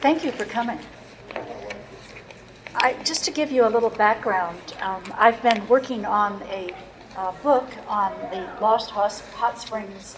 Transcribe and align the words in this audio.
Thank 0.00 0.24
you 0.24 0.30
for 0.30 0.44
coming. 0.44 0.78
I, 2.76 2.94
just 3.02 3.24
to 3.24 3.32
give 3.32 3.50
you 3.50 3.66
a 3.66 3.68
little 3.68 3.90
background, 3.90 4.60
um, 4.80 5.02
I've 5.16 5.42
been 5.42 5.66
working 5.66 6.06
on 6.06 6.40
a 6.42 6.72
uh, 7.16 7.32
book 7.42 7.66
on 7.88 8.12
the 8.30 8.48
Lost 8.60 8.90
Hot 8.90 9.58
Springs 9.58 10.16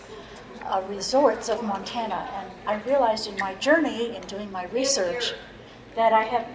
uh, 0.67 0.83
resorts 0.87 1.49
of 1.49 1.63
Montana, 1.63 2.29
and 2.35 2.51
I 2.67 2.75
realized 2.87 3.27
in 3.27 3.39
my 3.39 3.55
journey 3.55 4.15
in 4.15 4.21
doing 4.23 4.53
my 4.53 4.67
research 4.67 5.33
that 5.97 6.13
I 6.13 6.25
have 6.25 6.47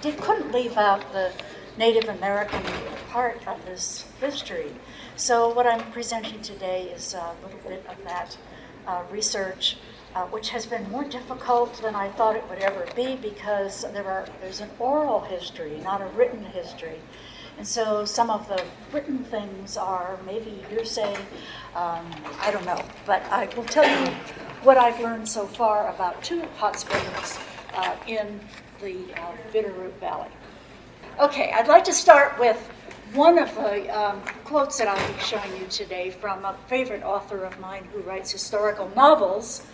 did, 0.00 0.16
couldn't 0.16 0.50
leave 0.50 0.78
out 0.78 1.12
the 1.12 1.32
Native 1.76 2.08
American 2.08 2.62
part 3.10 3.46
of 3.46 3.62
this 3.66 4.06
history. 4.22 4.72
So 5.16 5.52
what 5.52 5.66
I'm 5.66 5.92
presenting 5.92 6.40
today 6.40 6.84
is 6.84 7.12
a 7.12 7.34
little 7.42 7.60
bit 7.68 7.84
of 7.86 8.02
that 8.04 8.38
uh, 8.86 9.02
research 9.10 9.76
uh, 10.14 10.24
which 10.26 10.50
has 10.50 10.66
been 10.66 10.88
more 10.90 11.04
difficult 11.04 11.80
than 11.82 11.94
I 11.94 12.08
thought 12.10 12.36
it 12.36 12.48
would 12.48 12.58
ever 12.58 12.86
be 12.96 13.16
because 13.16 13.82
there 13.92 14.06
are 14.06 14.26
there's 14.40 14.60
an 14.60 14.70
oral 14.78 15.20
history, 15.20 15.80
not 15.84 16.00
a 16.00 16.06
written 16.06 16.44
history. 16.44 16.98
And 17.58 17.66
so 17.66 18.04
some 18.04 18.30
of 18.30 18.48
the 18.48 18.64
written 18.90 19.22
things 19.24 19.76
are 19.76 20.18
maybe 20.24 20.64
hearsay, 20.70 21.14
um, 21.74 22.10
I 22.40 22.50
don't 22.50 22.64
know. 22.64 22.82
But 23.04 23.22
I 23.24 23.48
will 23.54 23.64
tell 23.64 23.84
you 23.84 24.10
what 24.62 24.78
I've 24.78 24.98
learned 25.00 25.28
so 25.28 25.46
far 25.46 25.92
about 25.94 26.22
two 26.24 26.42
hot 26.56 26.78
springs 26.78 27.38
uh, 27.74 27.96
in 28.06 28.40
the 28.80 28.96
uh, 29.14 29.32
Bitterroot 29.52 29.92
Valley. 30.00 30.30
Okay, 31.20 31.52
I'd 31.52 31.68
like 31.68 31.84
to 31.84 31.92
start 31.92 32.38
with 32.38 32.56
one 33.12 33.38
of 33.38 33.54
the 33.54 33.88
um, 33.90 34.22
quotes 34.44 34.78
that 34.78 34.88
I'll 34.88 35.12
be 35.12 35.20
showing 35.20 35.54
you 35.60 35.66
today 35.66 36.10
from 36.10 36.44
a 36.44 36.56
favorite 36.66 37.02
author 37.02 37.44
of 37.44 37.58
mine 37.60 37.84
who 37.92 38.00
writes 38.00 38.30
historical 38.30 38.90
novels 38.96 39.66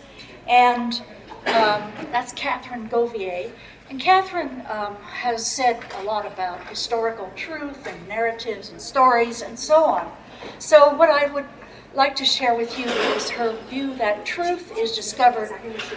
and 0.47 1.01
um, 1.47 1.91
that's 2.11 2.33
Catherine 2.33 2.89
Govier. 2.89 3.51
And 3.89 4.01
Catherine 4.01 4.63
um, 4.69 4.95
has 4.97 5.45
said 5.49 5.79
a 5.99 6.03
lot 6.03 6.25
about 6.25 6.67
historical 6.67 7.31
truth 7.35 7.87
and 7.87 8.07
narratives 8.07 8.69
and 8.69 8.81
stories 8.81 9.41
and 9.41 9.57
so 9.57 9.85
on. 9.85 10.11
So, 10.59 10.93
what 10.95 11.09
I 11.09 11.31
would 11.31 11.45
like 11.93 12.15
to 12.17 12.25
share 12.25 12.53
with 12.53 12.77
you 12.77 12.85
is 12.85 13.29
her 13.29 13.57
view 13.69 13.95
that 13.95 14.25
truth 14.25 14.77
is 14.77 14.93
discovered 14.93 15.51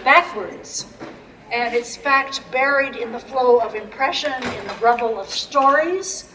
backwards. 0.05 0.87
And 1.53 1.75
it's 1.75 1.97
fact 1.97 2.43
buried 2.53 2.95
in 2.95 3.11
the 3.11 3.19
flow 3.19 3.59
of 3.59 3.75
impression, 3.75 4.33
in 4.33 4.67
the 4.69 4.77
rubble 4.81 5.19
of 5.19 5.29
stories, 5.29 6.33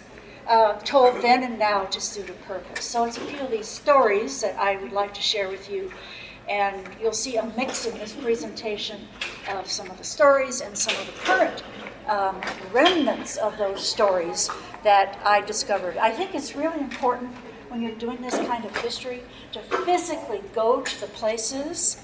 uh, 0.48 0.74
told 0.80 1.22
then 1.22 1.42
and 1.44 1.58
now 1.58 1.86
to 1.86 2.02
suit 2.02 2.30
a 2.30 2.34
purpose. 2.34 2.84
So, 2.84 3.06
it's 3.06 3.18
a 3.18 3.22
few 3.22 3.40
of 3.40 3.50
these 3.50 3.68
stories 3.68 4.42
that 4.42 4.60
I 4.60 4.76
would 4.76 4.92
like 4.92 5.14
to 5.14 5.22
share 5.22 5.48
with 5.48 5.70
you 5.70 5.90
and 6.50 6.88
you'll 7.02 7.14
see 7.14 7.38
a 7.38 7.46
mix 7.58 7.86
in 7.86 7.98
this 7.98 8.14
presentation 8.14 9.08
of 9.50 9.70
some 9.70 9.90
of 9.90 9.98
the 9.98 10.04
stories 10.04 10.62
and 10.62 10.78
some 10.78 10.96
of 10.96 11.06
the 11.08 11.20
current 11.22 11.64
um, 12.08 12.40
remnants 12.72 13.38
of 13.38 13.58
those 13.58 13.88
stories 13.88 14.50
that 14.84 15.20
I 15.26 15.42
discovered. 15.42 15.98
I 15.98 16.12
think 16.12 16.36
it's 16.36 16.56
really 16.56 16.80
important 16.80 17.32
when 17.70 17.82
you're 17.82 17.96
doing 17.96 18.22
this 18.22 18.38
kind 18.38 18.64
of 18.64 18.76
history 18.78 19.24
to 19.54 19.62
physically 19.86 20.42
go 20.54 20.82
to 20.82 21.02
the 21.02 21.08
places 21.08 21.98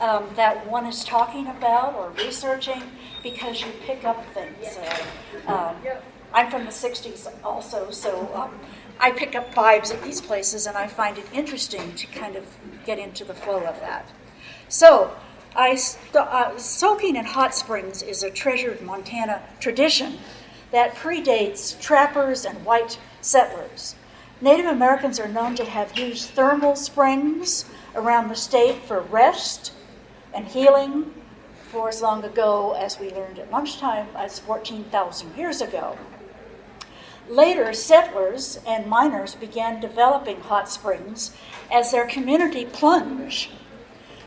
um, 0.00 0.24
that 0.36 0.66
one 0.70 0.86
is 0.86 1.04
talking 1.04 1.46
about 1.48 1.94
or 1.94 2.10
researching 2.10 2.82
because 3.22 3.60
you 3.60 3.68
pick 3.82 4.04
up 4.04 4.24
things. 4.32 4.78
Uh, 5.46 5.52
um, 5.52 5.76
I'm 6.32 6.50
from 6.50 6.64
the 6.64 6.70
60s 6.70 7.28
also, 7.44 7.90
so 7.90 8.30
um, 8.34 8.58
I 9.02 9.10
pick 9.10 9.34
up 9.34 9.54
vibes 9.54 9.92
at 9.92 10.02
these 10.02 10.20
places 10.20 10.66
and 10.66 10.76
I 10.76 10.86
find 10.86 11.16
it 11.16 11.24
interesting 11.32 11.94
to 11.94 12.06
kind 12.06 12.36
of 12.36 12.44
get 12.84 12.98
into 12.98 13.24
the 13.24 13.32
flow 13.32 13.64
of 13.64 13.80
that. 13.80 14.06
So, 14.68 15.16
I, 15.56 15.78
uh, 16.14 16.56
soaking 16.58 17.16
in 17.16 17.24
hot 17.24 17.54
springs 17.54 18.02
is 18.02 18.22
a 18.22 18.30
treasured 18.30 18.82
Montana 18.82 19.42
tradition 19.58 20.18
that 20.70 20.94
predates 20.94 21.80
trappers 21.80 22.44
and 22.44 22.64
white 22.64 22.98
settlers. 23.22 23.96
Native 24.42 24.66
Americans 24.66 25.18
are 25.18 25.28
known 25.28 25.54
to 25.56 25.64
have 25.64 25.98
used 25.98 26.30
thermal 26.30 26.76
springs 26.76 27.64
around 27.94 28.28
the 28.28 28.36
state 28.36 28.82
for 28.84 29.00
rest 29.00 29.72
and 30.32 30.46
healing 30.46 31.12
for 31.70 31.88
as 31.88 32.02
long 32.02 32.22
ago 32.22 32.72
as 32.72 33.00
we 33.00 33.10
learned 33.10 33.38
at 33.38 33.50
lunchtime 33.50 34.08
as 34.14 34.38
14,000 34.38 35.36
years 35.36 35.60
ago. 35.60 35.96
Later, 37.30 37.72
settlers 37.72 38.58
and 38.66 38.88
miners 38.88 39.36
began 39.36 39.80
developing 39.80 40.40
hot 40.40 40.68
springs 40.68 41.32
as 41.70 41.92
their 41.92 42.04
community 42.04 42.64
plunge 42.64 43.50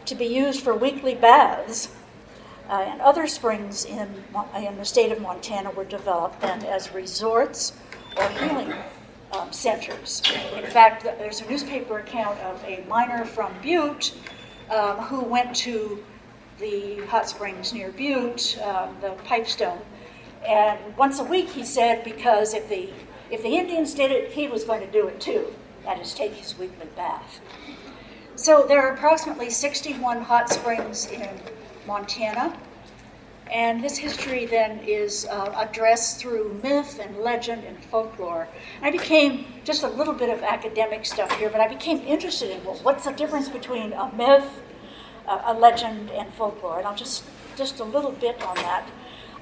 to 0.05 0.15
be 0.15 0.25
used 0.25 0.61
for 0.61 0.73
weekly 0.73 1.13
baths. 1.13 1.89
Uh, 2.69 2.85
and 2.87 3.01
other 3.01 3.27
springs 3.27 3.83
in, 3.83 4.23
in 4.55 4.77
the 4.77 4.85
state 4.85 5.11
of 5.11 5.19
Montana 5.19 5.71
were 5.71 5.83
developed 5.83 6.39
then 6.39 6.63
as 6.63 6.93
resorts 6.93 7.73
or 8.15 8.29
healing 8.29 8.73
um, 9.33 9.51
centers. 9.51 10.21
In 10.55 10.65
fact, 10.67 11.03
there's 11.03 11.41
a 11.41 11.49
newspaper 11.49 11.99
account 11.99 12.39
of 12.39 12.63
a 12.63 12.85
miner 12.87 13.25
from 13.25 13.53
Butte 13.61 14.13
um, 14.69 14.97
who 14.99 15.21
went 15.25 15.53
to 15.57 16.01
the 16.57 17.05
hot 17.07 17.27
springs 17.27 17.73
near 17.73 17.91
Butte, 17.91 18.57
um, 18.63 18.95
the 19.01 19.09
Pipestone, 19.25 19.81
and 20.47 20.97
once 20.97 21.19
a 21.19 21.23
week, 21.23 21.49
he 21.49 21.63
said, 21.63 22.03
because 22.03 22.53
if 22.53 22.67
the, 22.69 22.89
if 23.31 23.41
the 23.41 23.55
Indians 23.55 23.93
did 23.93 24.11
it, 24.11 24.31
he 24.31 24.47
was 24.47 24.63
going 24.63 24.81
to 24.81 24.91
do 24.91 25.07
it 25.07 25.19
too. 25.19 25.53
That 25.83 25.99
is, 25.99 26.13
take 26.13 26.33
his 26.33 26.57
weekly 26.57 26.87
bath. 26.95 27.39
So 28.35 28.65
there 28.67 28.81
are 28.81 28.93
approximately 28.93 29.49
61 29.49 30.21
hot 30.21 30.49
springs 30.49 31.07
in 31.11 31.29
Montana. 31.85 32.57
And 33.51 33.83
this 33.83 33.97
history 33.97 34.45
then 34.45 34.79
is 34.79 35.27
uh, 35.29 35.53
addressed 35.55 36.19
through 36.19 36.59
myth 36.63 36.99
and 36.99 37.17
legend 37.17 37.63
and 37.65 37.77
folklore. 37.85 38.47
I 38.81 38.89
became 38.89 39.45
just 39.63 39.83
a 39.83 39.87
little 39.87 40.13
bit 40.13 40.29
of 40.29 40.41
academic 40.41 41.05
stuff 41.05 41.31
here, 41.37 41.49
but 41.49 41.61
I 41.61 41.67
became 41.67 41.99
interested 41.99 42.49
in 42.49 42.63
well, 42.63 42.79
what's 42.83 43.05
the 43.05 43.11
difference 43.11 43.49
between 43.49 43.93
a 43.93 44.11
myth, 44.15 44.61
a 45.27 45.53
legend, 45.53 46.09
and 46.11 46.33
folklore. 46.33 46.79
And 46.79 46.87
I'll 46.87 46.95
just 46.95 47.23
just 47.55 47.79
a 47.79 47.83
little 47.83 48.11
bit 48.11 48.41
on 48.43 48.55
that. 48.55 48.87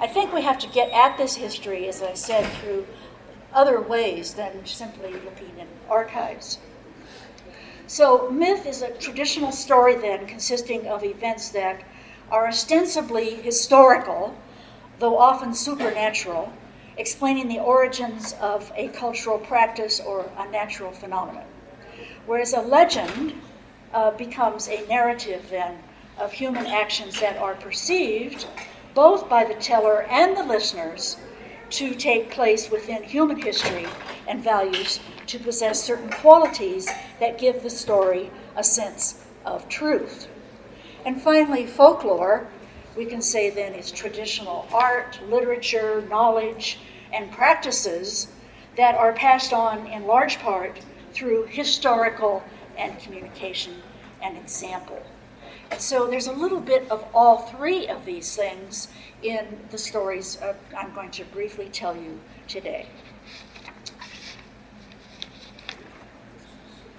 I 0.01 0.07
think 0.07 0.33
we 0.33 0.41
have 0.41 0.57
to 0.57 0.67
get 0.67 0.89
at 0.89 1.15
this 1.19 1.35
history, 1.35 1.87
as 1.87 2.01
I 2.01 2.15
said, 2.15 2.51
through 2.53 2.87
other 3.53 3.79
ways 3.79 4.33
than 4.33 4.65
simply 4.65 5.13
looking 5.13 5.59
in 5.59 5.67
archives. 5.87 6.57
So, 7.85 8.31
myth 8.31 8.65
is 8.65 8.81
a 8.81 8.89
traditional 8.97 9.51
story, 9.51 9.93
then, 9.93 10.25
consisting 10.25 10.87
of 10.87 11.03
events 11.03 11.49
that 11.49 11.83
are 12.31 12.47
ostensibly 12.47 13.35
historical, 13.35 14.33
though 14.97 15.19
often 15.19 15.53
supernatural, 15.53 16.51
explaining 16.97 17.47
the 17.47 17.59
origins 17.59 18.33
of 18.41 18.71
a 18.75 18.87
cultural 18.87 19.37
practice 19.37 19.99
or 19.99 20.31
a 20.35 20.49
natural 20.49 20.91
phenomenon. 20.91 21.45
Whereas 22.25 22.53
a 22.53 22.61
legend 22.61 23.35
uh, 23.93 24.09
becomes 24.09 24.67
a 24.67 24.83
narrative, 24.87 25.45
then, 25.51 25.77
of 26.17 26.31
human 26.31 26.65
actions 26.65 27.19
that 27.19 27.37
are 27.37 27.53
perceived 27.53 28.47
both 28.93 29.29
by 29.29 29.43
the 29.43 29.55
teller 29.55 30.03
and 30.03 30.35
the 30.35 30.43
listeners, 30.43 31.17
to 31.71 31.95
take 31.95 32.29
place 32.29 32.69
within 32.69 33.01
human 33.01 33.41
history 33.41 33.87
and 34.27 34.43
values 34.43 34.99
to 35.27 35.39
possess 35.39 35.81
certain 35.81 36.09
qualities 36.09 36.89
that 37.19 37.37
give 37.37 37.63
the 37.63 37.69
story 37.69 38.29
a 38.57 38.63
sense 38.63 39.23
of 39.45 39.67
truth. 39.69 40.27
And 41.05 41.21
finally, 41.21 41.65
folklore, 41.65 42.47
we 42.97 43.05
can 43.05 43.21
say 43.21 43.49
then, 43.49 43.73
is 43.73 43.89
traditional 43.89 44.67
art, 44.73 45.19
literature, 45.29 46.03
knowledge, 46.09 46.79
and 47.13 47.31
practices 47.31 48.27
that 48.75 48.95
are 48.95 49.13
passed 49.13 49.53
on 49.53 49.87
in 49.87 50.05
large 50.05 50.39
part 50.39 50.79
through 51.13 51.45
historical 51.45 52.43
and 52.77 52.99
communication 52.99 53.81
and 54.21 54.37
example. 54.37 55.01
So 55.77 56.07
there's 56.07 56.27
a 56.27 56.33
little 56.33 56.59
bit 56.59 56.89
of 56.91 57.05
all 57.13 57.39
three 57.39 57.87
of 57.87 58.05
these 58.05 58.35
things 58.35 58.89
in 59.23 59.59
the 59.71 59.77
stories 59.77 60.37
I'm 60.77 60.93
going 60.93 61.11
to 61.11 61.23
briefly 61.25 61.69
tell 61.69 61.95
you 61.95 62.19
today. 62.47 62.87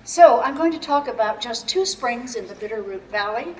So 0.04 0.40
I'm 0.40 0.56
going 0.56 0.72
to 0.72 0.78
talk 0.78 1.06
about 1.06 1.40
just 1.40 1.69
two 1.69 1.86
springs 1.86 2.34
in 2.34 2.46
the 2.46 2.54
Bitterroot 2.54 3.02
Valley, 3.02 3.54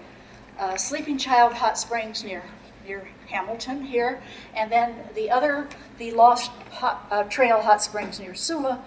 uh, 0.59 0.77
Sleeping 0.77 1.17
Child 1.17 1.55
Hot 1.55 1.79
Springs 1.79 2.25
near 2.25 2.43
near 2.85 3.07
Hamilton 3.29 3.85
here, 3.85 4.21
and 4.57 4.71
then 4.71 4.97
the 5.15 5.31
other, 5.31 5.69
the 5.99 6.11
Lost 6.11 6.51
hot, 6.73 7.07
uh, 7.11 7.23
Trail 7.25 7.63
Hot 7.63 7.81
Springs 7.81 8.19
near 8.19 8.35
Sula, 8.35 8.83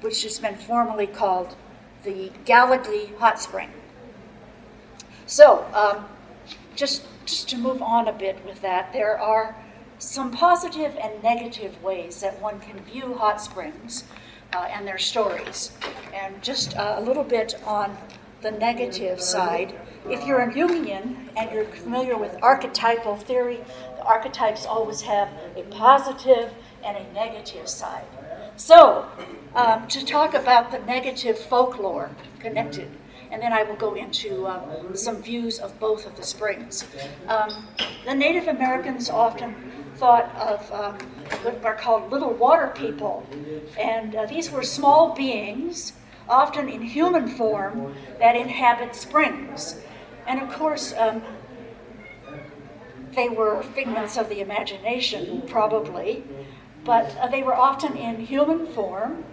which 0.00 0.24
has 0.24 0.38
been 0.38 0.56
formerly 0.56 1.06
called 1.06 1.54
the 2.02 2.32
Gallagly 2.44 3.12
Hot 3.18 3.40
Spring. 3.40 3.70
So, 5.26 5.66
um, 5.74 6.06
just, 6.74 7.04
just 7.24 7.48
to 7.50 7.58
move 7.58 7.82
on 7.82 8.08
a 8.08 8.12
bit 8.12 8.44
with 8.46 8.60
that, 8.62 8.92
there 8.92 9.18
are 9.18 9.56
some 9.98 10.30
positive 10.30 10.96
and 11.02 11.22
negative 11.22 11.82
ways 11.82 12.20
that 12.20 12.40
one 12.40 12.60
can 12.60 12.78
view 12.80 13.14
hot 13.14 13.40
springs 13.40 14.04
uh, 14.52 14.68
and 14.70 14.86
their 14.86 14.98
stories. 14.98 15.72
And 16.14 16.42
just 16.42 16.76
uh, 16.76 16.96
a 16.98 17.00
little 17.00 17.24
bit 17.24 17.54
on 17.64 17.96
the 18.42 18.50
negative 18.52 19.20
side. 19.20 19.74
If 20.08 20.24
you're 20.24 20.40
a 20.40 20.52
Jungian 20.52 21.16
and 21.36 21.50
you're 21.50 21.64
familiar 21.64 22.16
with 22.16 22.36
archetypal 22.42 23.16
theory, 23.16 23.58
the 23.96 24.04
archetypes 24.04 24.66
always 24.66 25.00
have 25.00 25.28
a 25.56 25.62
positive 25.64 26.52
and 26.84 26.96
a 26.96 27.12
negative 27.12 27.68
side. 27.68 28.04
So, 28.56 29.06
um, 29.54 29.88
to 29.88 30.04
talk 30.04 30.34
about 30.34 30.70
the 30.70 30.78
negative 30.80 31.38
folklore 31.38 32.10
connected, 32.38 32.88
and 33.30 33.42
then 33.42 33.52
I 33.52 33.62
will 33.62 33.76
go 33.76 33.94
into 33.94 34.46
uh, 34.46 34.94
some 34.94 35.22
views 35.22 35.58
of 35.58 35.78
both 35.78 36.06
of 36.06 36.16
the 36.16 36.22
springs. 36.22 36.84
Um, 37.28 37.68
the 38.04 38.14
Native 38.14 38.48
Americans 38.48 39.10
often 39.10 39.54
thought 39.96 40.34
of 40.36 40.70
uh, 40.72 40.92
what 41.42 41.64
are 41.64 41.74
called 41.74 42.10
little 42.10 42.32
water 42.32 42.72
people, 42.74 43.26
and 43.78 44.14
uh, 44.14 44.26
these 44.26 44.50
were 44.50 44.62
small 44.62 45.14
beings, 45.14 45.92
often 46.28 46.68
in 46.68 46.82
human 46.82 47.28
form, 47.28 47.94
that 48.18 48.36
inhabit 48.36 48.94
springs. 48.94 49.76
And 50.26 50.40
of 50.42 50.52
course, 50.52 50.92
um, 50.98 51.22
they 53.14 53.28
were 53.28 53.62
figments 53.62 54.16
of 54.18 54.28
the 54.28 54.40
imagination, 54.40 55.42
probably, 55.46 56.24
but 56.84 57.16
uh, 57.16 57.28
they 57.28 57.42
were 57.42 57.54
often 57.54 57.96
in 57.96 58.20
human 58.20 58.66
form 58.66 59.24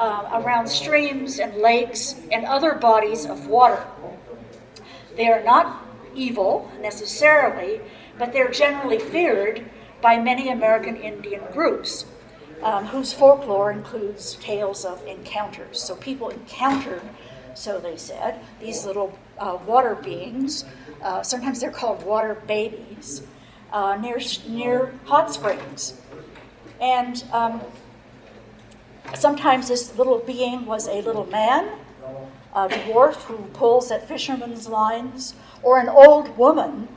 uh, 0.00 0.42
around 0.42 0.66
streams 0.66 1.38
and 1.38 1.54
lakes 1.56 2.16
and 2.32 2.44
other 2.46 2.74
bodies 2.74 3.26
of 3.26 3.46
water. 3.46 3.84
They 5.16 5.28
are 5.28 5.44
not 5.44 5.86
evil 6.14 6.72
necessarily, 6.80 7.80
but 8.18 8.32
they're 8.32 8.50
generally 8.50 8.98
feared 8.98 9.70
by 10.00 10.18
many 10.18 10.48
American 10.48 10.96
Indian 10.96 11.42
groups 11.52 12.06
um, 12.62 12.86
whose 12.86 13.12
folklore 13.12 13.70
includes 13.70 14.34
tales 14.36 14.84
of 14.84 15.04
encounters. 15.06 15.82
So 15.82 15.94
people 15.96 16.30
encountered, 16.30 17.02
so 17.54 17.78
they 17.78 17.96
said, 17.96 18.40
these 18.60 18.84
little 18.84 19.18
uh, 19.38 19.58
water 19.66 19.94
beings. 19.94 20.64
Uh, 21.02 21.22
sometimes 21.22 21.60
they're 21.60 21.70
called 21.70 22.04
water 22.04 22.40
babies 22.46 23.22
uh, 23.72 23.96
near 23.96 24.20
near 24.48 24.92
hot 25.04 25.32
springs, 25.32 26.00
and 26.80 27.24
um, 27.32 27.60
sometimes 29.14 29.68
this 29.68 29.96
little 29.96 30.18
being 30.18 30.66
was 30.66 30.88
a 30.88 31.02
little 31.02 31.26
man, 31.26 31.78
a 32.54 32.68
dwarf 32.68 33.22
who 33.22 33.36
pulls 33.52 33.90
at 33.90 34.08
fishermen's 34.08 34.68
lines, 34.68 35.34
or 35.62 35.78
an 35.78 35.88
old 35.88 36.36
woman 36.36 36.88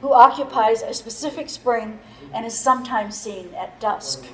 who 0.00 0.12
occupies 0.12 0.82
a 0.82 0.94
specific 0.94 1.48
spring 1.48 1.98
and 2.32 2.44
is 2.44 2.58
sometimes 2.58 3.16
seen 3.16 3.54
at 3.54 3.80
dusk. 3.80 4.24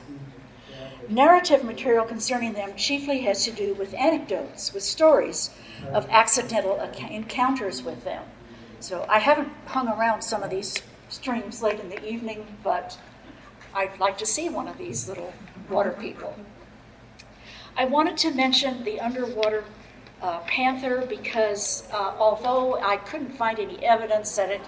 Narrative 1.09 1.65
material 1.65 2.05
concerning 2.05 2.53
them 2.53 2.75
chiefly 2.77 3.21
has 3.21 3.45
to 3.45 3.51
do 3.51 3.75
with 3.75 3.93
anecdotes, 3.95 4.73
with 4.73 4.83
stories 4.83 5.51
of 5.93 6.09
accidental 6.11 6.81
encounters 7.11 7.83
with 7.83 8.05
them. 8.05 8.25
So 8.81 9.05
I 9.09 9.19
haven't 9.19 9.49
hung 9.67 9.89
around 9.89 10.23
some 10.23 10.43
of 10.43 10.51
these 10.51 10.75
streams 11.09 11.63
late 11.63 11.81
in 11.81 11.91
the 11.91 12.05
evening, 12.05 12.47
but 12.65 12.99
I'd 13.75 13.99
like 14.01 14.19
to 14.19 14.27
see 14.27 14.49
one 14.49 14.69
of 14.69 14.79
these 14.79 15.09
little 15.09 15.33
water 15.71 15.97
people. 16.01 16.35
I 17.77 17.87
wanted 17.87 18.17
to 18.19 18.31
mention 18.33 18.85
the 18.85 19.01
underwater 19.01 19.65
uh, 20.21 20.41
panther 20.41 21.05
because 21.09 21.85
uh, 21.91 22.15
although 22.19 22.81
I 22.81 22.97
couldn't 22.97 23.33
find 23.33 23.59
any 23.59 23.85
evidence 23.85 24.37
that 24.37 24.51
it 24.51 24.61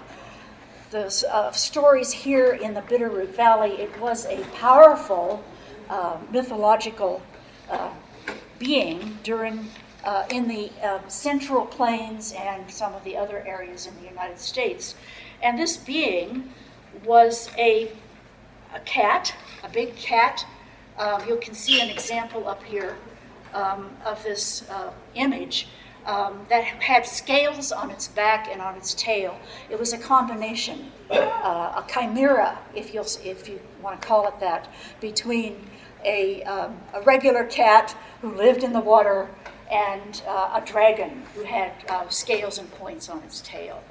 the 0.91 1.25
uh, 1.29 1.51
stories 1.51 2.11
here 2.11 2.53
in 2.53 2.73
the 2.73 2.81
Bitterroot 2.81 3.29
Valley, 3.29 3.71
it 3.71 3.99
was 3.99 4.25
a 4.27 4.43
powerful 4.55 5.43
uh, 5.89 6.17
mythological 6.31 7.21
uh, 7.69 7.89
being 8.59 9.17
during 9.23 9.67
uh, 10.03 10.25
in 10.29 10.47
the 10.47 10.71
Central 11.07 11.65
Plains 11.65 12.33
and 12.37 12.69
some 12.69 12.93
of 12.93 13.03
the 13.03 13.17
other 13.17 13.43
areas 13.47 13.87
in 13.87 13.95
the 14.01 14.07
United 14.07 14.39
States. 14.39 14.95
And 15.41 15.57
this 15.57 15.77
being 15.77 16.53
was 17.03 17.49
a, 17.57 17.91
a 18.73 18.79
cat, 18.81 19.33
a 19.63 19.69
big 19.69 19.95
cat. 19.95 20.45
Um, 20.97 21.27
you 21.27 21.37
can 21.37 21.53
see 21.53 21.81
an 21.81 21.89
example 21.89 22.47
up 22.47 22.63
here 22.63 22.97
um, 23.53 23.89
of 24.05 24.23
this 24.23 24.69
uh, 24.69 24.91
image 25.15 25.67
um, 26.05 26.45
that 26.49 26.63
had 26.63 27.05
scales 27.05 27.71
on 27.71 27.89
its 27.91 28.07
back 28.07 28.47
and 28.49 28.61
on 28.61 28.75
its 28.75 28.93
tail. 28.93 29.37
It 29.69 29.79
was 29.79 29.93
a 29.93 29.97
combination, 29.97 30.91
uh, 31.09 31.83
a 31.83 31.85
chimera, 31.91 32.57
if, 32.73 32.93
you 32.93 33.01
if 33.23 33.49
you 33.49 33.59
want 33.81 34.01
to 34.01 34.07
call 34.07 34.27
it 34.27 34.39
that, 34.39 34.71
between 35.01 35.57
a, 36.03 36.43
um, 36.43 36.77
a 36.93 37.01
regular 37.01 37.43
cat 37.45 37.97
who 38.21 38.33
lived 38.35 38.63
in 38.63 38.71
the 38.71 38.79
water 38.79 39.29
and 39.71 40.21
uh, 40.27 40.61
a 40.61 40.65
dragon 40.65 41.23
who 41.33 41.43
had 41.43 41.71
uh, 41.89 42.07
scales 42.09 42.59
and 42.59 42.71
points 42.73 43.09
on 43.09 43.21
its 43.23 43.41
tail. 43.41 43.83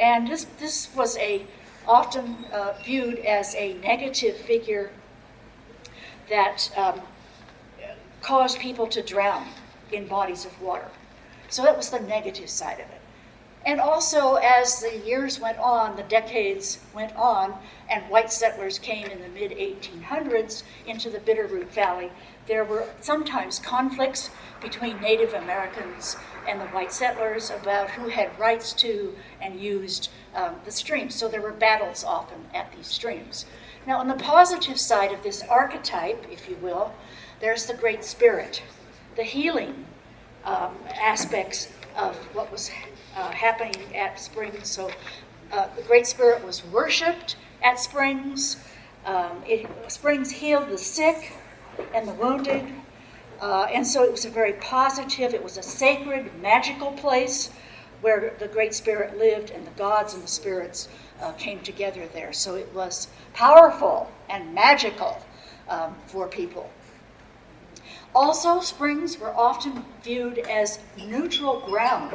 And 0.00 0.26
this, 0.26 0.44
this 0.58 0.88
was 0.96 1.16
a 1.18 1.46
often 1.86 2.46
uh, 2.50 2.72
viewed 2.82 3.18
as 3.18 3.54
a 3.56 3.74
negative 3.74 4.36
figure 4.36 4.90
that 6.28 6.70
um, 6.76 7.00
caused 8.22 8.58
people 8.58 8.86
to 8.88 9.02
drown 9.02 9.46
in 9.92 10.06
bodies 10.06 10.44
of 10.44 10.60
water. 10.60 10.88
So 11.48 11.62
that 11.62 11.76
was 11.76 11.90
the 11.90 12.00
negative 12.00 12.48
side 12.48 12.80
of 12.80 12.86
it. 12.90 13.00
And 13.66 13.80
also, 13.80 14.34
as 14.34 14.80
the 14.80 14.98
years 15.06 15.40
went 15.40 15.58
on, 15.58 15.96
the 15.96 16.02
decades 16.02 16.80
went 16.94 17.16
on, 17.16 17.54
and 17.88 18.02
white 18.10 18.30
settlers 18.30 18.78
came 18.78 19.06
in 19.06 19.22
the 19.22 19.28
mid 19.28 19.52
1800s 19.52 20.64
into 20.86 21.08
the 21.08 21.18
Bitterroot 21.18 21.68
Valley, 21.68 22.10
there 22.46 22.64
were 22.64 22.86
sometimes 23.00 23.58
conflicts 23.58 24.30
between 24.60 25.00
Native 25.00 25.32
Americans 25.32 26.16
and 26.46 26.60
the 26.60 26.66
white 26.66 26.92
settlers 26.92 27.50
about 27.50 27.90
who 27.90 28.08
had 28.08 28.38
rights 28.38 28.72
to 28.74 29.14
and 29.40 29.58
used 29.58 30.10
um, 30.34 30.56
the 30.64 30.70
streams. 30.70 31.14
So 31.14 31.28
there 31.28 31.40
were 31.40 31.52
battles 31.52 32.04
often 32.04 32.46
at 32.52 32.70
these 32.76 32.86
streams. 32.86 33.46
Now, 33.86 33.98
on 33.98 34.08
the 34.08 34.14
positive 34.14 34.78
side 34.78 35.12
of 35.12 35.22
this 35.22 35.42
archetype, 35.42 36.24
if 36.30 36.48
you 36.48 36.56
will, 36.62 36.94
there's 37.40 37.66
the 37.66 37.74
Great 37.74 38.02
Spirit, 38.04 38.62
the 39.16 39.22
healing 39.22 39.84
um, 40.44 40.74
aspects 40.94 41.68
of 41.96 42.16
what 42.34 42.50
was 42.50 42.70
uh, 43.16 43.30
happening 43.30 43.94
at 43.94 44.18
Springs. 44.18 44.70
So 44.70 44.90
uh, 45.52 45.68
the 45.76 45.82
Great 45.82 46.06
Spirit 46.06 46.42
was 46.44 46.64
worshipped 46.64 47.36
at 47.62 47.78
Springs. 47.78 48.56
Um, 49.04 49.42
it, 49.46 49.66
Springs 49.88 50.30
healed 50.30 50.70
the 50.70 50.78
sick 50.78 51.32
and 51.94 52.08
the 52.08 52.14
wounded. 52.14 52.64
Uh, 53.40 53.64
and 53.64 53.86
so 53.86 54.02
it 54.02 54.10
was 54.10 54.24
a 54.24 54.30
very 54.30 54.54
positive, 54.54 55.34
it 55.34 55.42
was 55.42 55.58
a 55.58 55.62
sacred, 55.62 56.30
magical 56.40 56.92
place 56.92 57.50
where 58.00 58.34
the 58.38 58.48
Great 58.48 58.74
Spirit 58.74 59.18
lived 59.18 59.50
and 59.50 59.66
the 59.66 59.70
gods 59.72 60.14
and 60.14 60.22
the 60.22 60.28
spirits 60.28 60.88
uh, 61.20 61.32
came 61.32 61.60
together 61.60 62.08
there. 62.12 62.32
So 62.32 62.54
it 62.54 62.72
was 62.74 63.08
powerful 63.32 64.10
and 64.28 64.54
magical 64.54 65.20
um, 65.68 65.94
for 66.06 66.26
people. 66.28 66.70
Also, 68.14 68.60
springs 68.60 69.18
were 69.18 69.34
often 69.34 69.84
viewed 70.02 70.38
as 70.38 70.78
neutral 70.96 71.60
ground. 71.60 72.14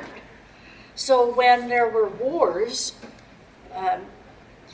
So 0.96 1.34
when 1.34 1.68
there 1.68 1.90
were 1.90 2.08
wars, 2.08 2.94
um, 3.76 4.02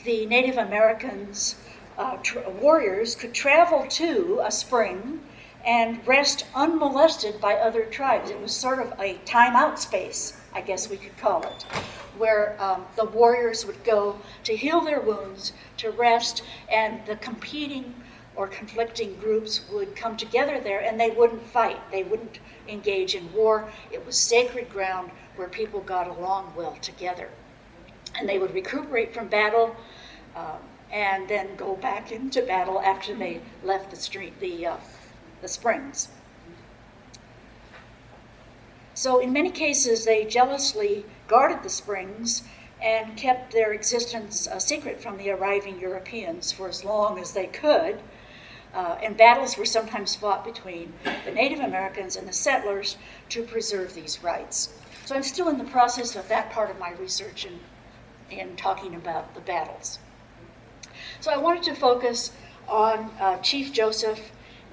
the 0.04 0.26
Native 0.26 0.56
Americans, 0.56 1.56
uh, 1.98 2.16
tra- 2.22 2.48
warriors, 2.48 3.16
could 3.16 3.34
travel 3.34 3.86
to 3.88 4.40
a 4.44 4.50
spring 4.50 5.20
and 5.64 6.06
rest 6.06 6.46
unmolested 6.54 7.40
by 7.40 7.54
other 7.54 7.84
tribes. 7.86 8.30
It 8.30 8.40
was 8.40 8.54
sort 8.54 8.78
of 8.78 8.92
a 9.00 9.18
timeout 9.24 9.78
space, 9.78 10.40
I 10.54 10.60
guess 10.60 10.88
we 10.88 10.96
could 10.96 11.16
call 11.18 11.42
it, 11.42 11.64
where 12.18 12.56
um, 12.60 12.84
the 12.96 13.04
warriors 13.04 13.66
would 13.66 13.82
go 13.84 14.18
to 14.44 14.56
heal 14.56 14.80
their 14.80 15.00
wounds, 15.00 15.52
to 15.78 15.90
rest, 15.90 16.42
and 16.70 17.04
the 17.06 17.16
competing 17.16 17.94
or 18.36 18.46
conflicting 18.46 19.16
groups 19.18 19.62
would 19.72 19.96
come 19.96 20.16
together 20.16 20.60
there 20.60 20.80
and 20.80 21.00
they 21.00 21.10
wouldn't 21.10 21.46
fight. 21.46 21.78
They 21.90 22.02
wouldn't 22.02 22.38
engage 22.68 23.14
in 23.14 23.32
war. 23.32 23.70
It 23.90 24.04
was 24.04 24.18
sacred 24.18 24.68
ground 24.70 25.10
where 25.36 25.48
people 25.48 25.80
got 25.80 26.06
along 26.06 26.52
well 26.56 26.76
together. 26.82 27.30
And 28.18 28.28
they 28.28 28.38
would 28.38 28.54
recuperate 28.54 29.12
from 29.14 29.28
battle 29.28 29.74
um, 30.34 30.58
and 30.92 31.28
then 31.28 31.56
go 31.56 31.76
back 31.76 32.12
into 32.12 32.42
battle 32.42 32.80
after 32.80 33.14
they 33.14 33.40
left 33.64 33.90
the 33.90 33.96
street, 33.96 34.38
the, 34.40 34.66
uh, 34.66 34.76
the 35.42 35.48
springs. 35.48 36.08
So, 38.96 39.20
in 39.20 39.32
many 39.32 39.50
cases, 39.50 40.04
they 40.04 40.24
jealously 40.24 41.06
guarded 41.28 41.62
the 41.62 41.70
springs 41.70 42.42
and 42.82 43.16
kept 43.16 43.52
their 43.52 43.72
existence 43.72 44.48
a 44.50 44.58
secret 44.58 45.00
from 45.00 45.16
the 45.16 45.30
arriving 45.30 45.78
Europeans 45.78 46.50
for 46.50 46.68
as 46.68 46.84
long 46.84 47.20
as 47.20 47.32
they 47.32 47.46
could 47.46 48.00
uh, 48.76 48.98
and 49.02 49.16
battles 49.16 49.56
were 49.56 49.64
sometimes 49.64 50.14
fought 50.14 50.44
between 50.44 50.92
the 51.24 51.32
Native 51.32 51.60
Americans 51.60 52.14
and 52.14 52.28
the 52.28 52.32
settlers 52.32 52.98
to 53.30 53.42
preserve 53.42 53.94
these 53.94 54.22
rights. 54.22 54.74
So 55.06 55.14
I'm 55.14 55.22
still 55.22 55.48
in 55.48 55.56
the 55.56 55.64
process 55.64 56.14
of 56.14 56.28
that 56.28 56.50
part 56.50 56.70
of 56.70 56.78
my 56.78 56.92
research 56.92 57.46
and 57.46 57.58
in, 58.30 58.50
in 58.50 58.56
talking 58.56 58.94
about 58.94 59.34
the 59.34 59.40
battles. 59.40 59.98
So 61.20 61.30
I 61.30 61.38
wanted 61.38 61.62
to 61.64 61.74
focus 61.74 62.32
on 62.68 63.10
uh, 63.18 63.38
Chief 63.38 63.72
Joseph 63.72 64.20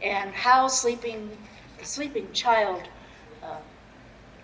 and 0.01 0.33
how 0.33 0.67
sleeping, 0.67 1.37
the 1.79 1.85
sleeping 1.85 2.27
child 2.33 2.89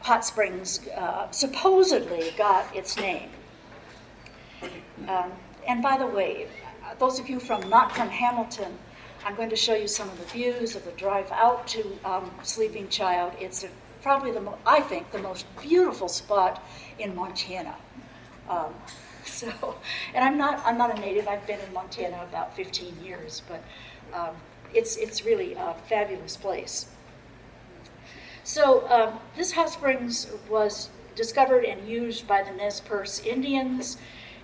hot 0.02 0.26
springs 0.26 0.88
uh, 0.96 1.30
supposedly 1.32 2.34
got 2.38 2.74
its 2.76 2.98
name. 2.98 3.30
Um, 5.08 5.32
and 5.68 5.82
by 5.82 5.98
the 5.98 6.08
way, 6.08 6.48
those 6.98 7.20
of 7.20 7.30
you 7.30 7.40
from 7.40 7.70
not 7.70 7.96
from 7.96 8.10
Hamilton, 8.10 8.78
I'm 9.26 9.36
going 9.36 9.50
to 9.50 9.56
show 9.56 9.76
you 9.76 9.88
some 9.88 10.10
of 10.10 10.18
the 10.18 10.26
views 10.26 10.76
of 10.76 10.86
the 10.86 10.92
drive 10.92 11.30
out 11.32 11.68
to 11.70 11.86
um, 12.06 12.32
Sleeping 12.44 12.88
Child. 12.90 13.34
It's 13.40 13.64
a, 13.64 13.70
probably 14.02 14.32
the 14.32 14.42
mo- 14.42 14.58
I 14.66 14.80
think 14.82 15.12
the 15.12 15.20
most 15.20 15.46
beautiful 15.62 16.08
spot 16.08 16.64
in 16.98 17.16
Montana. 17.16 17.76
Um, 18.50 18.74
so, 19.26 19.76
and 20.14 20.24
I'm 20.24 20.38
not 20.38 20.62
I'm 20.66 20.78
not 20.78 20.98
a 20.98 21.00
native. 21.02 21.28
I've 21.28 21.46
been 21.46 21.60
in 21.60 21.74
Montana 21.74 22.24
about 22.24 22.56
15 22.56 23.04
years, 23.04 23.42
but 23.48 23.62
um, 24.14 24.36
it's 24.74 24.96
it's 24.98 25.26
really 25.26 25.54
a 25.54 25.76
fabulous 25.88 26.38
place. 26.38 26.88
So 28.44 28.88
um, 28.90 29.20
this 29.36 29.52
hot 29.52 29.70
springs 29.70 30.28
was 30.50 30.90
discovered 31.16 31.66
and 31.66 31.88
used 31.88 32.28
by 32.28 32.44
the 32.44 32.52
Nez 32.52 32.80
Perce 32.80 33.20
Indians 33.26 33.98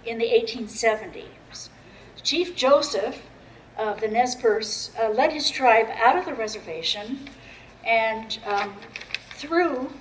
in 0.05 0.17
the 0.17 0.25
1870s. 0.25 1.69
Chief 2.21 2.55
Joseph 2.55 3.21
of 3.77 4.01
the 4.01 4.07
Nez 4.07 4.35
Perce 4.35 4.91
uh, 4.99 5.09
led 5.09 5.31
his 5.31 5.49
tribe 5.49 5.87
out 5.95 6.17
of 6.17 6.25
the 6.25 6.33
reservation 6.33 7.29
and 7.85 8.39
um, 8.45 8.75
through 9.31 9.91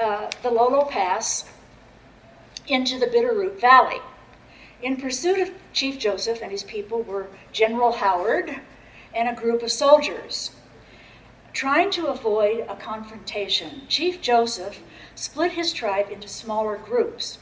uh, 0.00 0.30
the 0.42 0.50
Lolo 0.50 0.84
Pass 0.84 1.44
into 2.66 2.98
the 2.98 3.06
Bitterroot 3.06 3.60
Valley. 3.60 4.00
In 4.82 4.96
pursuit 4.96 5.40
of 5.40 5.50
Chief 5.72 5.98
Joseph 5.98 6.40
and 6.42 6.52
his 6.52 6.62
people 6.62 7.02
were 7.02 7.26
General 7.52 7.92
Howard 7.92 8.60
and 9.14 9.28
a 9.28 9.40
group 9.40 9.62
of 9.62 9.72
soldiers. 9.72 10.52
Trying 11.52 11.90
to 11.92 12.06
avoid 12.06 12.66
a 12.68 12.76
confrontation, 12.76 13.82
Chief 13.88 14.20
Joseph 14.20 14.80
split 15.14 15.52
his 15.52 15.72
tribe 15.72 16.10
into 16.10 16.28
smaller 16.28 16.76
groups. 16.76 17.38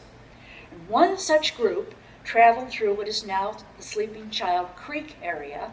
And 0.71 0.89
one 0.89 1.19
such 1.19 1.57
group 1.57 1.95
traveled 2.25 2.71
through 2.71 2.95
what 2.95 3.09
is 3.09 3.27
now 3.27 3.57
the 3.77 3.83
Sleeping 3.83 4.31
Child 4.31 4.69
Creek 4.75 5.17
area, 5.23 5.73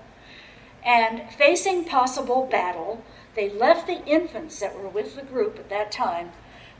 and 0.85 1.31
facing 1.31 1.85
possible 1.85 2.45
battle, 2.45 3.03
they 3.35 3.49
left 3.49 3.87
the 3.87 4.05
infants 4.05 4.59
that 4.59 4.77
were 4.77 4.89
with 4.89 5.15
the 5.15 5.23
group 5.23 5.57
at 5.57 5.69
that 5.69 5.91
time 5.91 6.31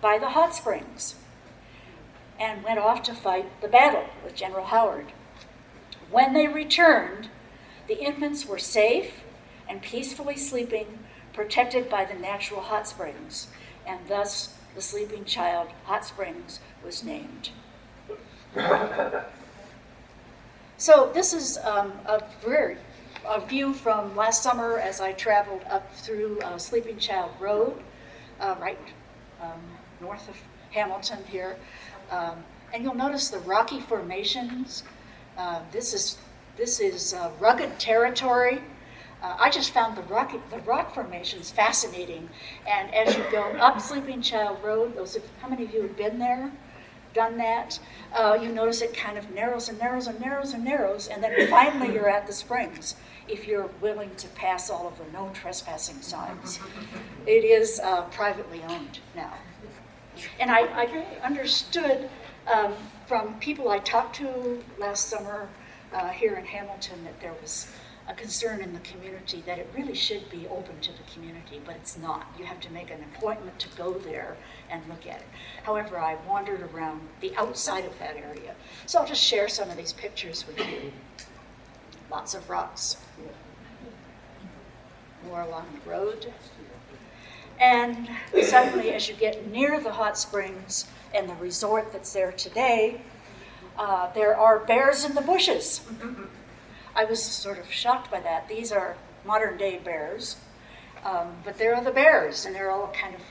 by 0.01 0.17
the 0.17 0.29
hot 0.29 0.53
springs 0.53 1.15
and 2.39 2.63
went 2.63 2.79
off 2.79 3.01
to 3.03 3.13
fight 3.13 3.62
the 3.62 3.67
battle 3.67 4.05
with 4.24 4.36
General 4.36 4.65
Howard. 4.65 5.13
When 6.12 6.33
they 6.33 6.48
returned, 6.48 7.29
the 7.88 8.00
infants 8.00 8.45
were 8.45 8.60
safe 8.60 9.22
and 9.67 9.81
peacefully 9.81 10.36
sleeping, 10.36 11.00
protected 11.33 11.89
by 11.89 12.05
the 12.05 12.13
natural 12.13 12.61
hot 12.61 12.87
springs, 12.87 13.47
and 13.85 13.99
thus 14.07 14.55
the 14.75 14.81
Sleeping 14.81 15.25
Child 15.25 15.69
Hot 15.85 16.05
Springs 16.05 16.59
was 16.83 17.03
named. 17.03 17.49
so 20.77 21.11
this 21.13 21.33
is 21.33 21.57
um, 21.59 21.93
a 22.05 22.23
very 22.45 22.77
a 23.25 23.39
view 23.39 23.73
from 23.73 24.15
last 24.15 24.43
summer 24.43 24.77
as 24.79 24.99
I 24.99 25.13
traveled 25.13 25.63
up 25.69 25.95
through 25.95 26.39
uh, 26.41 26.57
Sleeping 26.57 26.97
Child 26.97 27.31
Road, 27.39 27.81
uh, 28.39 28.55
right 28.59 28.77
um, 29.41 29.61
north 30.01 30.27
of 30.27 30.35
Hamilton 30.71 31.19
here. 31.29 31.55
Um, 32.11 32.43
and 32.73 32.83
you'll 32.83 32.95
notice 32.95 33.29
the 33.29 33.39
rocky 33.39 33.79
formations. 33.79 34.83
Uh, 35.37 35.61
this 35.71 35.93
is 35.93 36.17
this 36.57 36.79
is 36.79 37.13
uh, 37.13 37.31
rugged 37.39 37.79
territory. 37.79 38.61
Uh, 39.23 39.37
I 39.39 39.49
just 39.49 39.71
found 39.71 39.95
the 39.95 40.01
rock 40.03 40.35
the 40.51 40.59
rock 40.59 40.93
formations 40.93 41.49
fascinating. 41.49 42.29
And 42.67 42.93
as 42.93 43.15
you 43.15 43.23
go 43.31 43.43
up 43.53 43.79
Sleeping 43.79 44.21
Child 44.21 44.57
Road, 44.61 44.95
those 44.95 45.15
of, 45.15 45.23
how 45.41 45.47
many 45.47 45.63
of 45.63 45.73
you 45.73 45.81
have 45.83 45.95
been 45.95 46.19
there, 46.19 46.51
done 47.13 47.37
that? 47.37 47.79
Uh, 48.13 48.37
you 48.41 48.49
notice 48.49 48.81
it 48.81 48.93
kind 48.93 49.17
of 49.17 49.31
narrows 49.31 49.69
and 49.69 49.79
narrows 49.79 50.07
and 50.07 50.19
narrows 50.19 50.53
and 50.53 50.65
narrows, 50.65 51.07
and 51.07 51.23
then 51.23 51.47
finally 51.47 51.93
you're 51.93 52.09
at 52.09 52.27
the 52.27 52.33
springs. 52.33 52.95
If 53.29 53.47
you're 53.47 53.69
willing 53.79 54.13
to 54.17 54.27
pass 54.29 54.69
all 54.69 54.87
of 54.87 54.97
the 54.97 55.05
no 55.13 55.31
trespassing 55.33 56.01
signs, 56.01 56.59
it 57.25 57.45
is 57.45 57.79
uh, 57.79 58.01
privately 58.03 58.61
owned 58.67 58.99
now. 59.15 59.33
And 60.39 60.51
I, 60.51 60.59
I 60.59 61.05
understood 61.23 62.09
um, 62.53 62.73
from 63.07 63.39
people 63.39 63.69
I 63.69 63.79
talked 63.79 64.17
to 64.17 64.61
last 64.77 65.07
summer 65.07 65.47
uh, 65.93 66.09
here 66.09 66.35
in 66.35 66.45
Hamilton 66.45 67.03
that 67.05 67.19
there 67.21 67.33
was 67.41 67.67
a 68.07 68.13
concern 68.13 68.62
in 68.62 68.74
the 68.74 68.79
community 68.79 69.41
that 69.45 69.57
it 69.60 69.69
really 69.75 69.95
should 69.95 70.29
be 70.29 70.48
open 70.48 70.79
to 70.81 70.91
the 70.91 71.03
community, 71.13 71.62
but 71.65 71.75
it's 71.75 71.98
not. 71.98 72.27
You 72.38 72.45
have 72.45 72.60
to 72.62 72.72
make 72.72 72.91
an 72.91 73.03
appointment 73.15 73.60
to 73.60 73.69
go 73.77 73.93
there 73.93 74.36
and 74.69 74.81
look 74.89 75.07
at 75.07 75.19
it. 75.19 75.27
However, 75.63 75.98
I 75.98 76.17
wandered 76.27 76.62
around 76.74 77.01
the 77.22 77.33
outside 77.36 77.86
of 77.86 77.98
that 78.00 78.17
area. 78.17 78.55
So 78.86 79.00
I'll 79.00 79.07
just 79.07 79.24
share 79.24 79.48
some 79.48 79.69
of 79.69 79.77
these 79.77 79.93
pictures 79.93 80.45
with 80.45 80.60
you. 80.60 80.91
Lots 82.12 82.33
of 82.33 82.50
rocks. 82.50 82.98
More 85.27 85.41
along 85.41 85.67
the 85.83 85.89
road. 85.89 86.33
And 87.60 88.10
suddenly, 88.41 88.93
as 88.93 89.07
you 89.07 89.15
get 89.15 89.48
near 89.48 89.79
the 89.79 89.93
hot 89.93 90.17
springs 90.17 90.88
and 91.15 91.29
the 91.29 91.36
resort 91.36 91.93
that's 91.93 92.12
there 92.12 92.33
today, 92.33 93.01
uh, 93.77 94.12
there 94.13 94.38
are 94.38 94.60
bears 94.60 95.05
in 95.05 95.15
the 95.15 95.22
bushes. 95.22 95.81
I 96.95 97.05
was 97.05 97.21
sort 97.21 97.57
of 97.57 97.71
shocked 97.71 98.12
by 98.12 98.19
that. 98.21 98.47
These 98.47 98.71
are 98.71 98.95
modern 99.25 99.57
day 99.57 99.79
bears, 99.83 100.38
um, 101.03 101.33
but 101.43 101.57
there 101.57 101.75
are 101.75 101.83
the 101.83 101.91
bears, 101.91 102.45
and 102.45 102.55
they're 102.55 102.71
all 102.71 102.93
kind 102.93 103.15
of 103.15 103.21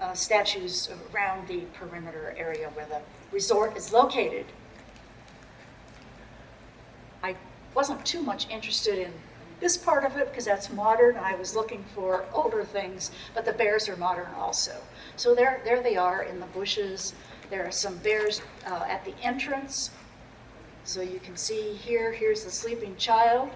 uh, 0.00 0.12
statues 0.14 0.90
around 1.14 1.46
the 1.46 1.60
perimeter 1.74 2.34
area 2.36 2.68
where 2.70 2.86
the 2.86 3.00
resort 3.30 3.76
is 3.76 3.92
located. 3.92 4.46
I 7.22 7.36
wasn't 7.74 8.04
too 8.04 8.22
much 8.22 8.48
interested 8.48 8.98
in 8.98 9.12
this 9.60 9.76
part 9.76 10.04
of 10.04 10.16
it 10.16 10.28
because 10.28 10.44
that's 10.44 10.72
modern. 10.72 11.16
I 11.16 11.36
was 11.36 11.54
looking 11.54 11.84
for 11.94 12.24
older 12.34 12.64
things, 12.64 13.12
but 13.32 13.44
the 13.44 13.52
bears 13.52 13.88
are 13.88 13.96
modern 13.96 14.26
also. 14.36 14.74
So 15.14 15.36
there, 15.36 15.60
there 15.64 15.80
they 15.80 15.96
are 15.96 16.24
in 16.24 16.40
the 16.40 16.46
bushes. 16.46 17.14
There 17.48 17.64
are 17.64 17.70
some 17.70 17.96
bears 17.98 18.42
uh, 18.66 18.84
at 18.88 19.04
the 19.04 19.14
entrance. 19.22 19.90
So 20.84 21.00
you 21.00 21.20
can 21.20 21.36
see 21.36 21.74
here, 21.74 22.12
here's 22.12 22.44
the 22.44 22.50
sleeping 22.50 22.96
child 22.96 23.50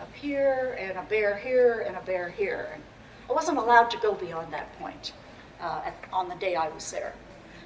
up 0.00 0.12
here, 0.14 0.76
and 0.78 0.96
a 0.96 1.02
bear 1.02 1.36
here, 1.36 1.84
and 1.86 1.96
a 1.96 2.00
bear 2.00 2.30
here. 2.30 2.70
And 2.72 2.82
I 3.28 3.32
wasn't 3.32 3.58
allowed 3.58 3.90
to 3.90 3.98
go 3.98 4.14
beyond 4.14 4.52
that 4.52 4.72
point 4.78 5.12
uh, 5.60 5.82
at, 5.84 5.96
on 6.12 6.28
the 6.28 6.36
day 6.36 6.54
I 6.54 6.68
was 6.68 6.90
there. 6.90 7.14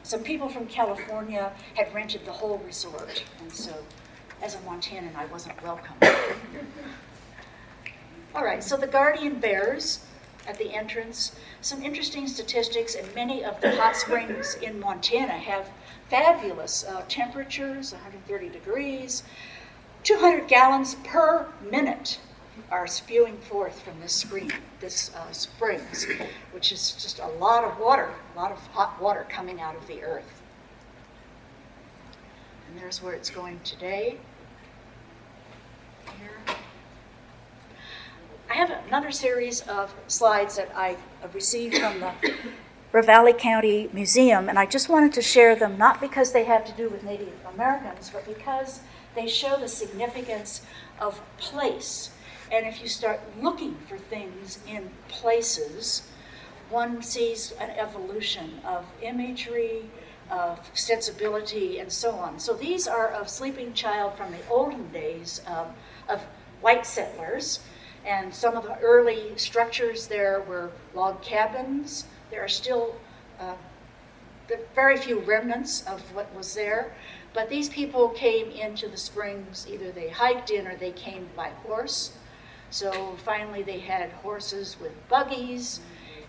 Some 0.02 0.22
people 0.22 0.48
from 0.48 0.66
California 0.66 1.52
had 1.74 1.94
rented 1.94 2.24
the 2.24 2.32
whole 2.32 2.58
resort, 2.58 3.24
and 3.40 3.52
so 3.52 3.72
as 4.42 4.54
a 4.54 4.58
Montanan, 4.58 5.14
I 5.16 5.26
wasn't 5.26 5.62
welcome. 5.62 5.94
All 8.34 8.44
right, 8.44 8.64
so 8.64 8.76
the 8.76 8.86
guardian 8.86 9.38
bears 9.38 10.04
at 10.46 10.58
the 10.58 10.74
entrance. 10.74 11.36
Some 11.60 11.82
interesting 11.82 12.26
statistics, 12.26 12.94
and 12.94 13.14
many 13.14 13.44
of 13.44 13.60
the 13.60 13.76
hot 13.76 13.96
springs 13.96 14.56
in 14.56 14.80
Montana 14.80 15.32
have 15.32 15.70
fabulous 16.08 16.84
uh, 16.84 17.02
temperatures 17.08 17.92
130 17.92 18.48
degrees. 18.48 19.22
200 20.02 20.46
gallons 20.48 20.96
per 21.04 21.46
minute 21.70 22.18
are 22.70 22.86
spewing 22.86 23.36
forth 23.38 23.80
from 23.80 23.98
this 24.00 24.12
spring, 24.12 24.50
this 24.80 25.10
uh, 25.14 25.32
springs, 25.32 26.06
which 26.52 26.72
is 26.72 26.92
just 26.92 27.18
a 27.18 27.26
lot 27.26 27.64
of 27.64 27.78
water, 27.78 28.10
a 28.34 28.38
lot 28.38 28.52
of 28.52 28.58
hot 28.68 29.00
water 29.00 29.26
coming 29.28 29.60
out 29.60 29.74
of 29.74 29.86
the 29.86 30.02
earth. 30.02 30.42
And 32.68 32.78
there's 32.78 33.02
where 33.02 33.14
it's 33.14 33.30
going 33.30 33.60
today. 33.64 34.18
Here. 36.18 36.56
I 38.50 38.54
have 38.54 38.70
another 38.86 39.10
series 39.10 39.62
of 39.62 39.92
slides 40.06 40.56
that 40.56 40.70
I 40.76 40.96
received 41.32 41.78
from 41.78 42.00
the 42.00 42.12
Ravalli 42.94 43.36
County 43.36 43.90
Museum, 43.92 44.48
and 44.48 44.56
I 44.56 44.66
just 44.66 44.88
wanted 44.88 45.12
to 45.14 45.20
share 45.20 45.56
them 45.56 45.76
not 45.76 46.00
because 46.00 46.30
they 46.30 46.44
have 46.44 46.64
to 46.66 46.72
do 46.74 46.88
with 46.88 47.02
Native 47.02 47.32
Americans, 47.52 48.08
but 48.08 48.24
because 48.24 48.78
they 49.16 49.26
show 49.26 49.56
the 49.58 49.66
significance 49.66 50.62
of 51.00 51.20
place. 51.36 52.10
And 52.52 52.64
if 52.68 52.80
you 52.80 52.86
start 52.86 53.20
looking 53.42 53.74
for 53.88 53.98
things 53.98 54.60
in 54.68 54.90
places, 55.08 56.08
one 56.70 57.02
sees 57.02 57.50
an 57.60 57.70
evolution 57.70 58.60
of 58.64 58.86
imagery, 59.02 59.90
of 60.30 60.60
sensibility, 60.74 61.80
and 61.80 61.92
so 61.92 62.12
on. 62.12 62.38
So 62.38 62.54
these 62.54 62.86
are 62.86 63.08
of 63.08 63.28
Sleeping 63.28 63.72
Child 63.74 64.16
from 64.16 64.30
the 64.30 64.38
olden 64.48 64.88
days 64.92 65.40
um, 65.48 65.66
of 66.08 66.22
white 66.60 66.86
settlers 66.86 67.58
and 68.06 68.34
some 68.34 68.56
of 68.56 68.64
the 68.64 68.78
early 68.80 69.32
structures 69.36 70.06
there 70.06 70.42
were 70.42 70.70
log 70.94 71.22
cabins. 71.22 72.04
There 72.34 72.42
are 72.44 72.48
still 72.48 72.96
uh, 73.38 73.54
the 74.48 74.58
very 74.74 74.96
few 74.96 75.20
remnants 75.20 75.86
of 75.86 76.00
what 76.16 76.34
was 76.34 76.52
there. 76.52 76.92
But 77.32 77.48
these 77.48 77.68
people 77.68 78.08
came 78.08 78.50
into 78.50 78.88
the 78.88 78.96
springs, 78.96 79.68
either 79.70 79.92
they 79.92 80.08
hiked 80.08 80.50
in 80.50 80.66
or 80.66 80.74
they 80.74 80.90
came 80.90 81.28
by 81.36 81.50
horse. 81.64 82.16
So 82.70 83.14
finally, 83.24 83.62
they 83.62 83.78
had 83.78 84.10
horses 84.10 84.76
with 84.80 84.92
buggies, 85.08 85.80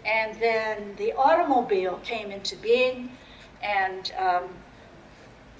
And 0.06 0.40
then 0.40 0.94
the 0.98 1.14
automobile 1.14 2.00
came 2.04 2.30
into 2.30 2.56
being, 2.58 3.10
and 3.64 4.14
um, 4.20 4.44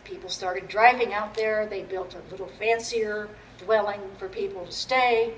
people 0.04 0.30
started 0.30 0.68
driving 0.68 1.12
out 1.12 1.34
there. 1.34 1.66
They 1.66 1.82
built 1.82 2.14
a 2.14 2.32
little 2.32 2.52
fancier 2.60 3.30
dwelling 3.58 4.02
for 4.20 4.30
people 4.30 4.68
to 4.68 4.72
stay. 4.72 5.34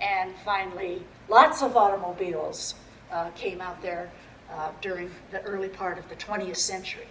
And 0.00 0.34
finally, 0.46 1.02
lots 1.28 1.62
of 1.62 1.76
automobiles 1.76 2.74
uh, 3.12 3.28
came 3.34 3.60
out 3.60 3.82
there 3.82 4.10
uh, 4.52 4.70
during 4.80 5.10
the 5.30 5.42
early 5.42 5.68
part 5.68 5.98
of 5.98 6.08
the 6.08 6.16
20th 6.16 6.56
century. 6.56 7.08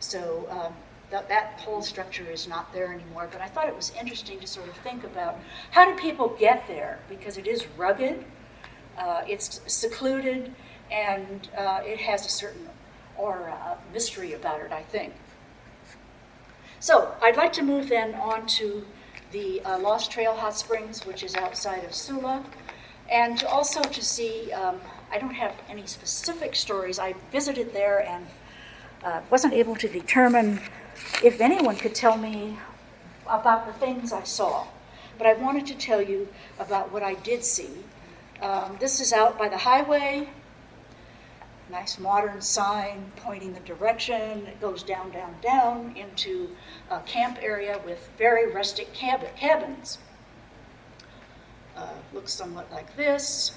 So 0.00 0.46
um, 0.50 0.74
that, 1.10 1.28
that 1.28 1.60
whole 1.60 1.82
structure 1.82 2.28
is 2.30 2.46
not 2.46 2.72
there 2.72 2.92
anymore. 2.92 3.28
But 3.30 3.40
I 3.40 3.48
thought 3.48 3.68
it 3.68 3.76
was 3.76 3.92
interesting 3.98 4.38
to 4.40 4.46
sort 4.46 4.68
of 4.68 4.76
think 4.78 5.04
about 5.04 5.38
how 5.70 5.84
do 5.84 6.00
people 6.00 6.28
get 6.38 6.66
there? 6.68 6.98
Because 7.08 7.38
it 7.38 7.46
is 7.46 7.66
rugged, 7.76 8.24
uh, 8.98 9.22
it's 9.26 9.60
secluded, 9.66 10.54
and 10.90 11.48
uh, 11.56 11.80
it 11.84 11.98
has 11.98 12.26
a 12.26 12.28
certain 12.28 12.68
aura 13.16 13.58
of 13.70 13.78
mystery 13.92 14.34
about 14.34 14.60
it, 14.60 14.72
I 14.72 14.82
think. 14.82 15.14
So 16.80 17.14
I'd 17.20 17.36
like 17.36 17.52
to 17.54 17.62
move 17.62 17.88
then 17.88 18.14
on 18.14 18.46
to 18.46 18.86
the 19.32 19.60
uh, 19.62 19.78
Lost 19.78 20.10
Trail 20.10 20.34
Hot 20.34 20.56
Springs, 20.56 21.04
which 21.04 21.22
is 21.22 21.34
outside 21.34 21.84
of 21.84 21.94
Sula, 21.94 22.44
and 23.10 23.42
also 23.44 23.82
to 23.82 24.02
see. 24.02 24.52
Um, 24.52 24.80
I 25.10 25.18
don't 25.18 25.34
have 25.34 25.54
any 25.68 25.86
specific 25.86 26.54
stories. 26.54 26.98
I 26.98 27.14
visited 27.32 27.72
there 27.72 28.06
and 28.06 28.26
uh, 29.02 29.20
wasn't 29.30 29.54
able 29.54 29.76
to 29.76 29.88
determine 29.88 30.60
if 31.22 31.40
anyone 31.40 31.76
could 31.76 31.94
tell 31.94 32.16
me 32.16 32.58
about 33.26 33.66
the 33.66 33.72
things 33.72 34.12
I 34.12 34.24
saw. 34.24 34.66
But 35.16 35.26
I 35.26 35.34
wanted 35.34 35.66
to 35.66 35.74
tell 35.74 36.02
you 36.02 36.28
about 36.58 36.92
what 36.92 37.02
I 37.02 37.14
did 37.14 37.44
see. 37.44 37.70
Um, 38.40 38.76
this 38.78 39.00
is 39.00 39.12
out 39.12 39.38
by 39.38 39.48
the 39.48 39.58
highway. 39.58 40.28
Nice 41.70 41.98
modern 41.98 42.40
sign 42.40 43.12
pointing 43.16 43.52
the 43.52 43.60
direction. 43.60 44.46
It 44.46 44.60
goes 44.60 44.82
down, 44.82 45.10
down, 45.10 45.34
down 45.42 45.94
into 45.96 46.50
a 46.90 47.00
camp 47.00 47.38
area 47.42 47.80
with 47.84 48.08
very 48.16 48.50
rustic 48.50 48.92
cab- 48.94 49.36
cabins. 49.36 49.98
Uh, 51.76 51.88
looks 52.12 52.32
somewhat 52.32 52.70
like 52.72 52.96
this. 52.96 53.52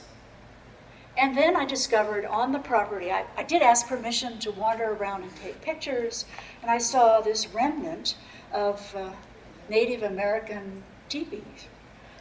And 1.18 1.38
then 1.38 1.56
I 1.56 1.66
discovered 1.66 2.26
on 2.26 2.52
the 2.52 2.60
property, 2.60 3.12
I, 3.12 3.26
I 3.36 3.44
did 3.44 3.62
ask 3.62 3.88
permission 3.88 4.40
to 4.40 4.52
wander 4.52 4.94
around 4.94 5.24
and 5.24 5.36
take 5.36 5.62
pictures, 5.62 6.26
and 6.62 6.72
I 6.72 6.78
saw 6.78 7.20
this 7.20 7.48
remnant 7.48 8.16
of 8.54 8.96
uh, 8.96 9.12
Native 9.70 10.04
American 10.04 10.84
teepees. 11.10 11.68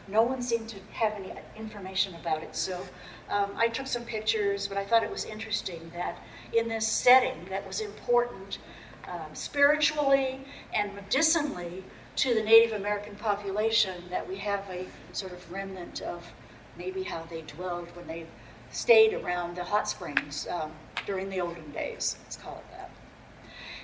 No 0.08 0.22
one 0.22 0.42
seemed 0.42 0.68
to 0.70 0.76
have 0.92 1.12
any 1.12 1.32
information 1.56 2.14
about 2.16 2.42
it, 2.42 2.56
so 2.56 2.84
um, 3.28 3.50
I 3.56 3.68
took 3.68 3.86
some 3.86 4.04
pictures, 4.04 4.66
but 4.66 4.76
I 4.76 4.84
thought 4.84 5.04
it 5.04 5.10
was 5.10 5.24
interesting 5.24 5.90
that 5.94 6.18
in 6.52 6.68
this 6.68 6.86
setting 6.86 7.46
that 7.48 7.64
was 7.64 7.80
important 7.80 8.58
um, 9.06 9.34
spiritually 9.34 10.40
and 10.74 10.94
medicinally 10.94 11.84
to 12.16 12.34
the 12.34 12.42
Native 12.42 12.72
American 12.72 13.14
population, 13.14 14.02
that 14.10 14.28
we 14.28 14.36
have 14.38 14.68
a 14.68 14.86
sort 15.12 15.32
of 15.32 15.50
remnant 15.50 16.00
of 16.02 16.26
maybe 16.76 17.04
how 17.04 17.22
they 17.30 17.42
dwelled 17.42 17.88
when 17.94 18.06
they 18.08 18.26
stayed 18.70 19.14
around 19.14 19.56
the 19.56 19.64
hot 19.64 19.88
springs 19.88 20.46
um, 20.48 20.72
during 21.06 21.28
the 21.28 21.40
olden 21.40 21.70
days, 21.72 22.16
let's 22.24 22.36
call 22.36 22.58
it 22.58 22.70
that. 22.72 22.90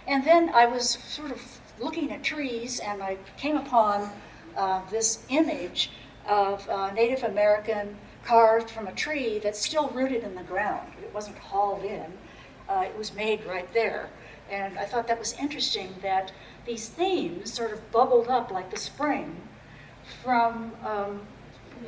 And 0.07 0.25
then 0.25 0.50
I 0.50 0.66
was 0.66 0.90
sort 0.90 1.33
of 1.33 1.43
looking 1.81 2.12
at 2.12 2.23
trees 2.23 2.78
and 2.81 3.02
I 3.02 3.19
came 3.37 3.57
upon 3.57 4.11
uh, 4.57 4.83
this 4.90 5.25
image 5.28 5.90
of 6.26 6.69
uh, 6.69 6.93
Native 6.93 7.25
American 7.25 7.97
carved 8.25 8.71
from 8.71 8.87
a 8.87 8.93
tree 8.93 9.38
that's 9.38 9.64
still 9.64 9.88
rooted 9.88 10.25
in 10.25 10.35
the 10.35 10.43
ground. 10.43 10.93
It 11.02 11.12
wasn't 11.14 11.38
hauled 11.38 11.85
in, 11.85 12.12
uh, 12.69 12.85
it 12.87 12.97
was 12.97 13.14
made 13.14 13.45
right 13.45 13.73
there. 13.73 14.11
And 14.50 14.78
I 14.78 14.85
thought 14.85 15.09
that 15.09 15.19
was 15.19 15.33
interesting 15.35 15.95
that 16.02 16.33
these 16.66 16.88
themes 16.88 17.52
sort 17.52 17.73
of 17.73 17.90
bubbled 17.90 18.28
up 18.28 18.50
like 18.50 18.71
the 18.71 18.76
spring 18.76 19.37
from 20.23 20.73
um, 20.85 21.21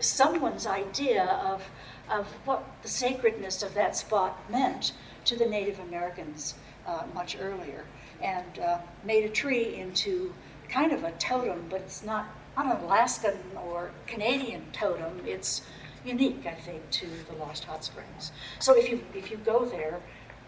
someone's 0.01 0.67
idea 0.67 1.25
of 1.25 1.69
of 2.11 2.27
what 2.45 2.65
the 2.83 2.89
sacredness 2.89 3.63
of 3.63 3.75
that 3.75 3.97
spot 3.97 4.39
meant 4.51 4.93
to 5.25 5.37
the 5.37 5.47
Native 5.47 5.79
Americans 5.81 6.55
uh, 6.87 7.03
much 7.15 7.37
earlier, 7.39 7.85
and 8.23 8.59
uh, 8.59 8.79
made 9.05 9.25
a 9.25 9.29
tree 9.29 9.77
into 9.77 10.33
kind 10.69 10.93
of 10.93 11.05
a 11.05 11.13
totem, 11.13 11.65
but 11.69 11.81
it's 11.81 12.03
not, 12.03 12.27
an 12.57 12.71
Alaskan 12.83 13.39
or 13.69 13.91
Canadian 14.09 14.65
totem. 14.73 15.21
It's 15.25 15.63
unique, 16.05 16.45
I 16.45 16.55
think, 16.55 16.83
to 16.91 17.07
the 17.31 17.37
Lost 17.39 17.65
Hot 17.65 17.85
Springs. 17.85 18.33
So 18.59 18.77
if 18.77 18.91
you 18.91 19.05
if 19.15 19.31
you 19.31 19.37
go 19.37 19.65
there, 19.65 20.01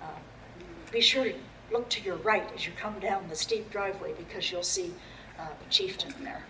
uh, 0.02 0.18
be 0.90 1.00
sure 1.00 1.24
to 1.24 1.34
look 1.72 1.88
to 1.90 2.02
your 2.02 2.16
right 2.16 2.48
as 2.52 2.66
you 2.66 2.72
come 2.76 2.98
down 2.98 3.28
the 3.28 3.36
steep 3.36 3.70
driveway 3.70 4.12
because 4.14 4.50
you'll 4.50 4.64
see 4.64 4.92
uh, 5.38 5.46
the 5.62 5.70
chieftain 5.70 6.12
there. 6.24 6.42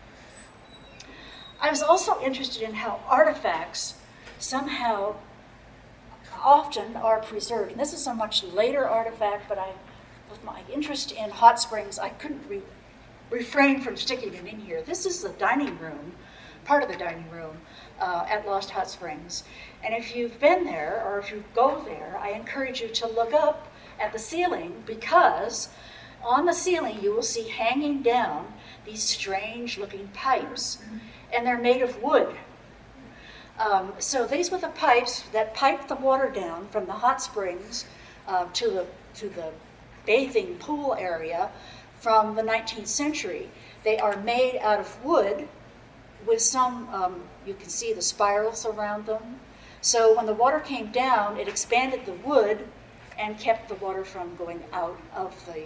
I 1.60 1.68
was 1.68 1.82
also 1.82 2.18
interested 2.22 2.62
in 2.62 2.72
how 2.72 3.00
artifacts 3.06 3.99
somehow 4.40 5.14
often 6.42 6.96
are 6.96 7.20
preserved. 7.20 7.72
And 7.72 7.80
this 7.80 7.92
is 7.92 8.06
a 8.06 8.14
much 8.14 8.42
later 8.42 8.88
artifact, 8.88 9.48
but 9.48 9.58
I, 9.58 9.72
with 10.30 10.42
my 10.44 10.60
interest 10.72 11.12
in 11.12 11.30
hot 11.30 11.60
springs, 11.60 11.98
I 11.98 12.08
couldn't 12.10 12.42
re- 12.48 12.62
refrain 13.30 13.80
from 13.80 13.96
sticking 13.96 14.34
it 14.34 14.46
in 14.46 14.60
here. 14.60 14.82
This 14.82 15.06
is 15.06 15.22
the 15.22 15.30
dining 15.30 15.78
room, 15.78 16.12
part 16.64 16.82
of 16.82 16.88
the 16.88 16.96
dining 16.96 17.30
room 17.30 17.56
uh, 18.00 18.26
at 18.28 18.46
Lost 18.46 18.70
Hot 18.70 18.88
Springs. 18.88 19.44
And 19.84 19.94
if 19.94 20.16
you've 20.16 20.40
been 20.40 20.64
there 20.64 21.02
or 21.06 21.18
if 21.18 21.30
you 21.30 21.44
go 21.54 21.82
there, 21.84 22.18
I 22.20 22.30
encourage 22.30 22.80
you 22.80 22.88
to 22.88 23.06
look 23.06 23.34
up 23.34 23.68
at 24.00 24.12
the 24.12 24.18
ceiling 24.18 24.82
because 24.86 25.68
on 26.22 26.46
the 26.46 26.52
ceiling 26.52 26.98
you 27.02 27.14
will 27.14 27.22
see 27.22 27.48
hanging 27.48 28.02
down 28.02 28.52
these 28.84 29.02
strange 29.02 29.78
looking 29.78 30.08
pipes, 30.08 30.78
and 31.32 31.46
they're 31.46 31.58
made 31.58 31.82
of 31.82 32.02
wood. 32.02 32.34
Um, 33.60 33.92
so 33.98 34.26
these 34.26 34.50
were 34.50 34.58
the 34.58 34.68
pipes 34.68 35.20
that 35.32 35.52
piped 35.52 35.88
the 35.88 35.94
water 35.94 36.30
down 36.30 36.68
from 36.68 36.86
the 36.86 36.92
hot 36.92 37.20
springs 37.20 37.84
uh, 38.26 38.46
to 38.54 38.70
the 38.70 38.86
to 39.16 39.28
the 39.28 39.52
bathing 40.06 40.56
pool 40.56 40.96
area 40.98 41.50
from 42.00 42.34
the 42.34 42.42
19th 42.42 42.86
century. 42.86 43.50
They 43.84 43.98
are 43.98 44.16
made 44.16 44.58
out 44.60 44.80
of 44.80 45.04
wood 45.04 45.46
with 46.26 46.40
some, 46.40 46.88
um, 46.92 47.22
you 47.46 47.54
can 47.54 47.68
see 47.68 47.92
the 47.92 48.02
spirals 48.02 48.64
around 48.64 49.06
them. 49.06 49.40
So 49.80 50.16
when 50.16 50.26
the 50.26 50.34
water 50.34 50.60
came 50.60 50.90
down, 50.90 51.38
it 51.38 51.48
expanded 51.48 52.06
the 52.06 52.12
wood 52.12 52.66
and 53.18 53.38
kept 53.38 53.68
the 53.68 53.74
water 53.76 54.04
from 54.04 54.36
going 54.36 54.62
out 54.72 54.98
of 55.14 55.34
the 55.46 55.64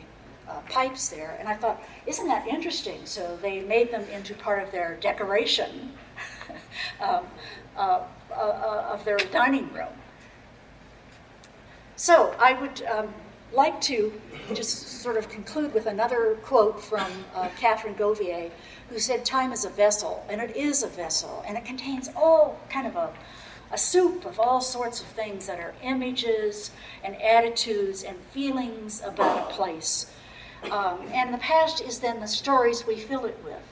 uh, 0.49 0.61
pipes 0.69 1.09
there. 1.09 1.37
And 1.39 1.49
I 1.49 1.55
thought, 1.55 1.83
isn't 2.07 2.27
that 2.27 2.47
interesting? 2.47 3.01
So 3.05 3.39
they 3.41 3.61
made 3.61 3.91
them 3.93 4.05
into 4.13 4.35
part 4.35 4.63
of 4.63 4.71
their 4.73 4.97
decoration. 5.01 5.93
um, 7.01 7.27
uh, 7.77 8.03
of 8.91 9.05
their 9.05 9.19
dining 9.19 9.73
room. 9.73 9.89
So 11.97 12.35
I 12.41 12.55
would 12.61 12.83
um, 12.87 13.15
like 13.53 13.81
to 13.83 14.13
just 14.53 15.03
sort 15.03 15.17
of 15.17 15.29
conclude 15.29 15.73
with 15.73 15.87
another 15.87 16.37
quote 16.43 16.83
from 16.83 17.11
uh, 17.35 17.49
Catherine 17.57 17.95
Govier, 17.95 18.51
who 18.91 18.99
said, 18.99 19.25
Time 19.25 19.53
is 19.53 19.65
a 19.65 19.71
vessel, 19.71 20.25
and 20.29 20.41
it 20.41 20.57
is 20.57 20.83
a 20.83 20.89
vessel, 20.89 21.45
and 21.47 21.57
it 21.57 21.65
contains 21.65 22.11
all 22.17 22.59
kind 22.69 22.87
of 22.87 22.97
a, 22.97 23.13
a 23.73 23.79
soup 23.79 24.25
of 24.25 24.41
all 24.41 24.61
sorts 24.61 25.01
of 25.01 25.07
things 25.07 25.47
that 25.47 25.61
are 25.61 25.75
images 25.83 26.73
and 27.05 27.21
attitudes 27.23 28.03
and 28.03 28.17
feelings 28.33 29.03
about 29.05 29.51
a 29.51 29.55
place. 29.55 30.11
Um, 30.71 31.01
and 31.13 31.33
the 31.33 31.39
past 31.39 31.81
is 31.81 32.01
then 32.01 32.21
the 32.21 32.29
stories 32.29 32.87
we 32.87 32.97
fill 32.97 33.25
it 33.25 33.39
with. 33.45 33.63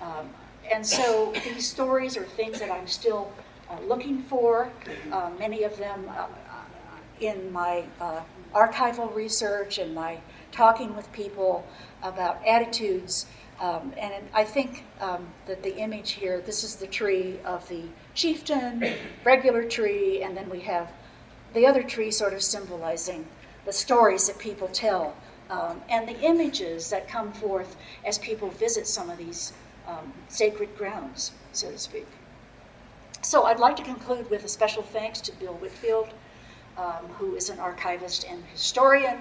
Um, 0.00 0.28
and 0.72 0.86
so 0.86 1.32
these 1.44 1.68
stories 1.68 2.16
are 2.16 2.24
things 2.24 2.58
that 2.60 2.70
I'm 2.70 2.86
still 2.86 3.32
uh, 3.70 3.80
looking 3.80 4.22
for, 4.22 4.70
uh, 5.12 5.30
many 5.38 5.64
of 5.64 5.76
them 5.76 6.08
uh, 6.16 6.26
in 7.20 7.52
my 7.52 7.84
uh, 8.00 8.20
archival 8.54 9.14
research 9.14 9.78
and 9.78 9.94
my 9.94 10.18
talking 10.52 10.94
with 10.94 11.10
people 11.12 11.66
about 12.02 12.44
attitudes. 12.46 13.26
Um, 13.60 13.92
and 13.98 14.12
I 14.34 14.44
think 14.44 14.84
um, 15.00 15.26
that 15.46 15.62
the 15.62 15.76
image 15.76 16.12
here, 16.12 16.40
this 16.40 16.62
is 16.62 16.76
the 16.76 16.86
tree 16.86 17.38
of 17.44 17.66
the 17.68 17.82
chieftain, 18.14 18.94
regular 19.24 19.64
tree, 19.64 20.22
and 20.22 20.36
then 20.36 20.48
we 20.50 20.60
have 20.60 20.92
the 21.54 21.66
other 21.66 21.82
tree 21.82 22.10
sort 22.10 22.34
of 22.34 22.42
symbolizing 22.42 23.26
the 23.64 23.72
stories 23.72 24.26
that 24.26 24.38
people 24.38 24.68
tell 24.68 25.16
um, 25.48 25.80
and 25.88 26.08
the 26.08 26.20
images 26.20 26.90
that 26.90 27.08
come 27.08 27.32
forth 27.32 27.76
as 28.04 28.18
people 28.18 28.50
visit 28.50 28.86
some 28.86 29.10
of 29.10 29.18
these 29.18 29.52
um, 29.86 30.12
sacred 30.28 30.76
grounds, 30.76 31.32
so 31.52 31.70
to 31.70 31.78
speak. 31.78 32.06
So 33.22 33.44
I'd 33.44 33.58
like 33.58 33.76
to 33.76 33.82
conclude 33.82 34.30
with 34.30 34.44
a 34.44 34.48
special 34.48 34.82
thanks 34.82 35.20
to 35.22 35.32
Bill 35.32 35.54
Whitfield, 35.54 36.10
um, 36.78 37.06
who 37.18 37.34
is 37.34 37.48
an 37.50 37.58
archivist 37.58 38.24
and 38.28 38.42
historian 38.52 39.18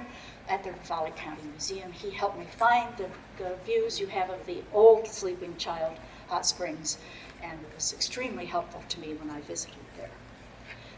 at 0.48 0.64
the 0.64 0.70
Ravalli 0.70 1.16
County 1.16 1.42
Museum. 1.50 1.92
He 1.92 2.12
helped 2.12 2.38
me 2.38 2.46
find 2.58 2.96
the, 2.98 3.10
the 3.38 3.56
views 3.66 4.00
you 4.00 4.08
have 4.08 4.30
of 4.30 4.46
the 4.46 4.62
old 4.74 5.08
Sleeping 5.08 5.56
Child 5.58 5.98
hot 6.28 6.46
springs, 6.46 6.98
and 7.42 7.54
it 7.54 7.76
was 7.76 7.94
extremely 7.94 8.46
helpful 8.46 8.84
to 8.90 9.00
me 9.00 9.14
when 9.14 9.30
I 9.30 9.42
visited 9.42 9.76
there. 9.98 10.12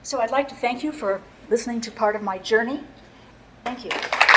So 0.04 0.20
I'd 0.20 0.32
like 0.32 0.48
to 0.50 0.56
thank 0.56 0.84
you 0.84 0.92
for 0.92 1.22
listening 1.50 1.82
to 1.82 1.92
part 1.92 2.16
of 2.16 2.22
my 2.22 2.38
journey. 2.38 2.84
Thank 3.64 3.86
you. 3.86 4.37